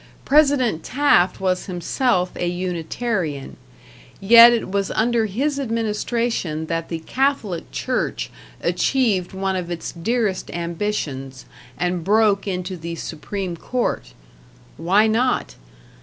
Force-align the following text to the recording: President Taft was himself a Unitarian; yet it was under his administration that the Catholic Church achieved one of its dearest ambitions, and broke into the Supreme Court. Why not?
President 0.25 0.83
Taft 0.83 1.39
was 1.39 1.67
himself 1.67 2.31
a 2.35 2.47
Unitarian; 2.47 3.55
yet 4.19 4.51
it 4.51 4.71
was 4.71 4.89
under 4.95 5.27
his 5.27 5.59
administration 5.59 6.65
that 6.65 6.89
the 6.89 6.97
Catholic 6.97 7.69
Church 7.69 8.31
achieved 8.61 9.31
one 9.31 9.55
of 9.55 9.69
its 9.69 9.91
dearest 9.91 10.49
ambitions, 10.55 11.45
and 11.77 12.03
broke 12.03 12.47
into 12.47 12.77
the 12.77 12.95
Supreme 12.95 13.55
Court. 13.55 14.13
Why 14.75 15.05
not? 15.05 15.53